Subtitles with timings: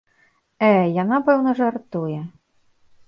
[0.67, 0.69] Э,
[1.01, 2.19] яна, пэўна, жартуе.